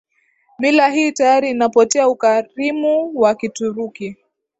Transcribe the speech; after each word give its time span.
mila 0.59 0.87
hii 0.89 1.11
tayari 1.11 1.49
inapotea 1.49 2.07
Ukarimu 2.09 3.11
wa 3.19 3.35
Kituruki 3.35 4.17